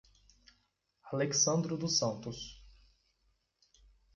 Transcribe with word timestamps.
Alexsandro 1.11 1.77
dos 1.77 1.99
Santos 1.99 2.59